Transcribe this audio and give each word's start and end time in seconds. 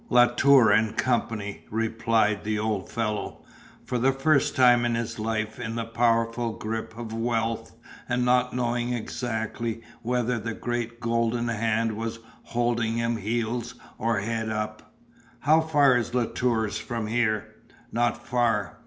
"Latour 0.09 0.71
and 0.71 0.97
Company," 0.97 1.63
replied 1.69 2.43
the 2.43 2.57
old 2.57 2.89
fellow, 2.89 3.45
for 3.85 3.99
the 3.99 4.11
first 4.11 4.55
time 4.55 4.83
in 4.83 4.95
his 4.95 5.19
life 5.19 5.59
in 5.59 5.75
the 5.75 5.85
powerful 5.85 6.53
grip 6.53 6.97
of 6.97 7.13
wealth 7.13 7.73
and 8.09 8.25
not 8.25 8.51
knowing 8.51 8.93
exactly 8.93 9.83
whether 10.01 10.39
the 10.39 10.55
great 10.55 10.99
golden 10.99 11.49
hand 11.49 11.95
was 11.95 12.17
holding 12.45 12.93
him 12.97 13.17
heels 13.17 13.75
or 13.99 14.21
head 14.21 14.49
up. 14.49 14.91
"How 15.41 15.61
far 15.61 15.95
is 15.95 16.15
Latour's 16.15 16.79
from 16.79 17.05
here?" 17.05 17.53
"Not 17.91 18.25
far." 18.25 18.79